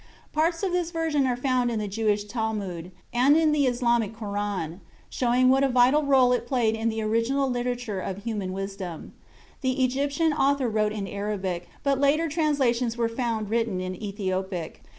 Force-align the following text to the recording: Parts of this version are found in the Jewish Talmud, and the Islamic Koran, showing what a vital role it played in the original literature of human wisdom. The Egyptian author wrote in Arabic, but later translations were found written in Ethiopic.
Parts 0.33 0.63
of 0.63 0.71
this 0.71 0.89
version 0.89 1.27
are 1.27 1.37
found 1.37 1.69
in 1.69 1.77
the 1.77 1.87
Jewish 1.87 2.23
Talmud, 2.23 2.89
and 3.13 3.37
the 3.53 3.67
Islamic 3.67 4.15
Koran, 4.17 4.81
showing 5.11 5.49
what 5.49 5.63
a 5.63 5.69
vital 5.69 6.01
role 6.01 6.33
it 6.33 6.47
played 6.47 6.73
in 6.73 6.89
the 6.89 7.03
original 7.03 7.47
literature 7.47 7.99
of 7.99 8.23
human 8.23 8.51
wisdom. 8.51 9.13
The 9.61 9.83
Egyptian 9.83 10.33
author 10.33 10.67
wrote 10.67 10.91
in 10.91 11.07
Arabic, 11.07 11.69
but 11.83 11.99
later 11.99 12.27
translations 12.29 12.97
were 12.97 13.09
found 13.09 13.51
written 13.51 13.79
in 13.79 13.93
Ethiopic. 14.03 14.81